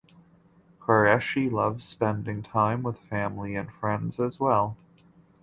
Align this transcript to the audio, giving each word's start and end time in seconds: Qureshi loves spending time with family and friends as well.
Qureshi 0.79 1.51
loves 1.51 1.83
spending 1.85 2.41
time 2.41 2.81
with 2.81 2.97
family 2.97 3.55
and 3.55 3.71
friends 3.71 4.19
as 4.19 4.39
well. 4.39 4.75